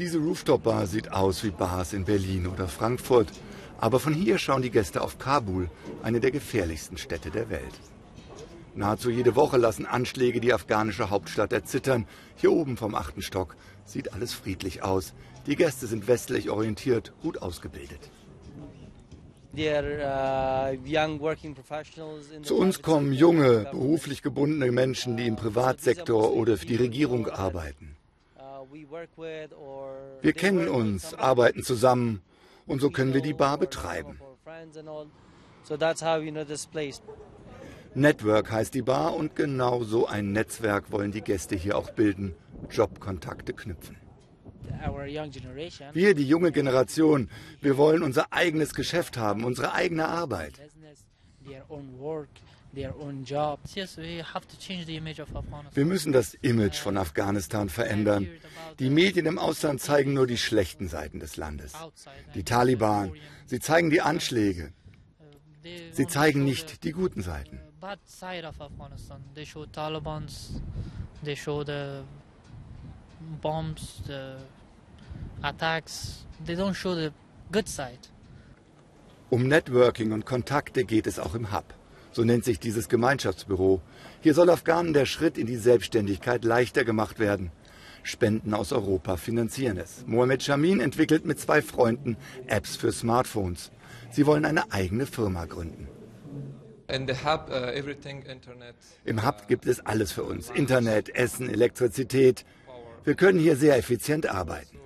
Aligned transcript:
Diese 0.00 0.18
Rooftop-Bar 0.18 0.86
sieht 0.86 1.12
aus 1.12 1.44
wie 1.44 1.50
Bars 1.50 1.92
in 1.92 2.06
Berlin 2.06 2.46
oder 2.46 2.68
Frankfurt. 2.68 3.28
Aber 3.78 4.00
von 4.00 4.14
hier 4.14 4.38
schauen 4.38 4.62
die 4.62 4.70
Gäste 4.70 5.02
auf 5.02 5.18
Kabul, 5.18 5.68
eine 6.02 6.20
der 6.20 6.30
gefährlichsten 6.30 6.96
Städte 6.96 7.30
der 7.30 7.50
Welt. 7.50 7.74
Nahezu 8.74 9.10
jede 9.10 9.36
Woche 9.36 9.58
lassen 9.58 9.84
Anschläge 9.84 10.40
die 10.40 10.54
afghanische 10.54 11.10
Hauptstadt 11.10 11.52
erzittern. 11.52 12.06
Hier 12.36 12.50
oben 12.50 12.78
vom 12.78 12.94
achten 12.94 13.20
Stock 13.20 13.56
sieht 13.84 14.14
alles 14.14 14.32
friedlich 14.32 14.82
aus. 14.82 15.12
Die 15.46 15.56
Gäste 15.56 15.86
sind 15.86 16.08
westlich 16.08 16.48
orientiert, 16.48 17.12
gut 17.20 17.42
ausgebildet. 17.42 18.00
Uh, 19.52 19.58
Zu 22.42 22.56
uns 22.56 22.80
kommen 22.80 23.12
junge, 23.12 23.68
beruflich 23.70 24.22
gebundene 24.22 24.72
Menschen, 24.72 25.18
die 25.18 25.26
im 25.26 25.36
Privatsektor 25.36 26.32
oder 26.32 26.56
für 26.56 26.64
die 26.64 26.76
Regierung 26.76 27.28
arbeiten. 27.28 27.96
Wir 30.22 30.32
kennen 30.32 30.68
uns, 30.68 31.14
arbeiten 31.14 31.62
zusammen 31.62 32.22
und 32.66 32.80
so 32.80 32.90
können 32.90 33.14
wir 33.14 33.22
die 33.22 33.34
Bar 33.34 33.58
betreiben. 33.58 34.20
Network 37.94 38.52
heißt 38.52 38.74
die 38.74 38.82
Bar 38.82 39.16
und 39.16 39.34
genau 39.34 39.82
so 39.82 40.06
ein 40.06 40.32
Netzwerk 40.32 40.92
wollen 40.92 41.10
die 41.10 41.22
Gäste 41.22 41.56
hier 41.56 41.76
auch 41.76 41.90
bilden, 41.90 42.34
Jobkontakte 42.70 43.52
knüpfen. 43.52 43.96
Wir, 45.92 46.14
die 46.14 46.28
junge 46.28 46.52
Generation, 46.52 47.28
wir 47.60 47.76
wollen 47.76 48.02
unser 48.02 48.32
eigenes 48.32 48.74
Geschäft 48.74 49.16
haben, 49.16 49.44
unsere 49.44 49.72
eigene 49.74 50.06
Arbeit. 50.06 50.60
Wir 52.72 52.94
müssen 55.84 56.12
das 56.12 56.34
Image 56.34 56.76
von 56.76 56.96
Afghanistan 56.96 57.68
verändern. 57.68 58.28
Die 58.78 58.90
Medien 58.90 59.26
im 59.26 59.38
Ausland 59.38 59.80
zeigen 59.80 60.14
nur 60.14 60.26
die 60.26 60.38
schlechten 60.38 60.88
Seiten 60.88 61.20
des 61.20 61.36
Landes. 61.36 61.72
Die 62.34 62.44
Taliban, 62.44 63.12
sie 63.46 63.60
zeigen 63.60 63.90
die 63.90 64.00
Anschläge. 64.00 64.72
Sie 65.92 66.06
zeigen 66.06 66.44
nicht 66.44 66.84
die 66.84 66.92
guten 66.92 67.22
Seiten. 67.22 67.60
bombs, 73.40 74.02
the 74.06 74.36
attacks. 75.42 76.24
They 76.44 76.56
don't 76.56 76.74
show 76.74 76.94
the 76.94 77.12
good 77.52 77.68
side. 77.68 78.08
Um 79.30 79.46
Networking 79.46 80.12
und 80.12 80.26
Kontakte 80.26 80.84
geht 80.84 81.06
es 81.06 81.18
auch 81.18 81.34
im 81.34 81.52
Hub. 81.52 81.74
So 82.12 82.24
nennt 82.24 82.44
sich 82.44 82.58
dieses 82.58 82.88
Gemeinschaftsbüro. 82.88 83.80
Hier 84.20 84.34
soll 84.34 84.50
Afghanen 84.50 84.92
der 84.92 85.06
Schritt 85.06 85.38
in 85.38 85.46
die 85.46 85.56
Selbstständigkeit 85.56 86.44
leichter 86.44 86.84
gemacht 86.84 87.18
werden. 87.18 87.52
Spenden 88.02 88.54
aus 88.54 88.72
Europa 88.72 89.16
finanzieren 89.16 89.76
es. 89.76 90.04
Mohamed 90.06 90.42
Shamin 90.42 90.80
entwickelt 90.80 91.24
mit 91.24 91.38
zwei 91.38 91.62
Freunden 91.62 92.16
Apps 92.46 92.76
für 92.76 92.92
Smartphones. 92.92 93.70
Sie 94.10 94.26
wollen 94.26 94.44
eine 94.44 94.72
eigene 94.72 95.06
Firma 95.06 95.44
gründen. 95.44 95.88
Uh, 96.90 96.94
Im 99.04 99.24
Hub 99.24 99.46
gibt 99.46 99.66
es 99.66 99.86
alles 99.86 100.10
für 100.10 100.24
uns. 100.24 100.50
Internet, 100.50 101.14
Essen, 101.14 101.48
Elektrizität. 101.48 102.44
Wir 103.04 103.14
können 103.14 103.38
hier 103.38 103.56
sehr 103.56 103.76
effizient 103.76 104.26
arbeiten. 104.26 104.78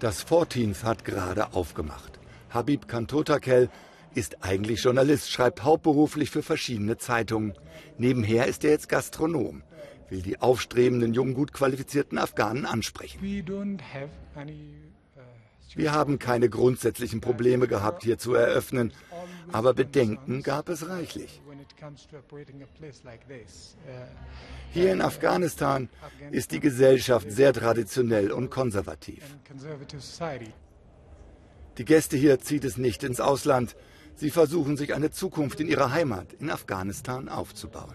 Das 0.00 0.22
Fortins 0.22 0.84
hat 0.84 1.04
gerade 1.04 1.54
aufgemacht. 1.54 2.17
Habib 2.50 2.88
Kantotakel 2.88 3.68
ist 4.14 4.42
eigentlich 4.42 4.82
Journalist, 4.82 5.30
schreibt 5.30 5.62
hauptberuflich 5.62 6.30
für 6.30 6.42
verschiedene 6.42 6.96
Zeitungen. 6.96 7.54
Nebenher 7.98 8.46
ist 8.46 8.64
er 8.64 8.70
jetzt 8.70 8.88
Gastronom, 8.88 9.62
will 10.08 10.22
die 10.22 10.40
aufstrebenden, 10.40 11.14
jungen, 11.14 11.34
gut 11.34 11.52
qualifizierten 11.52 12.18
Afghanen 12.18 12.66
ansprechen. 12.66 13.20
Wir 15.74 15.92
haben 15.92 16.18
keine 16.18 16.48
grundsätzlichen 16.48 17.20
Probleme 17.20 17.68
gehabt, 17.68 18.02
hier 18.02 18.18
zu 18.18 18.34
eröffnen, 18.34 18.92
aber 19.52 19.74
Bedenken 19.74 20.42
gab 20.42 20.70
es 20.70 20.88
reichlich. 20.88 21.42
Hier 24.72 24.92
in 24.92 25.02
Afghanistan 25.02 25.88
ist 26.30 26.52
die 26.52 26.60
Gesellschaft 26.60 27.30
sehr 27.30 27.52
traditionell 27.52 28.32
und 28.32 28.50
konservativ. 28.50 29.22
Die 31.78 31.84
Gäste 31.84 32.16
hier 32.16 32.40
zieht 32.40 32.64
es 32.64 32.76
nicht 32.76 33.04
ins 33.04 33.20
Ausland. 33.20 33.76
Sie 34.16 34.30
versuchen 34.30 34.76
sich 34.76 34.94
eine 34.94 35.12
Zukunft 35.12 35.60
in 35.60 35.68
ihrer 35.68 35.92
Heimat, 35.92 36.32
in 36.40 36.50
Afghanistan, 36.50 37.28
aufzubauen. 37.28 37.94